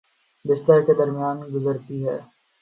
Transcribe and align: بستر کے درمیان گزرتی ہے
بستر 0.45 0.79
کے 0.85 0.93
درمیان 0.93 1.37
گزرتی 1.53 1.97
ہے 2.05 2.17